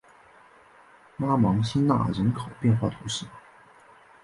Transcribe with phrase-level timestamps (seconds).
[1.17, 3.27] 拉芒辛讷人口变化图示